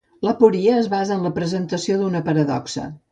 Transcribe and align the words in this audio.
L'aporia 0.27 0.77
es 0.77 0.87
basa 0.93 1.13
en 1.17 1.21
la 1.27 1.33
presentació 1.35 1.99
d'una 2.01 2.23
paradoxa. 2.31 2.87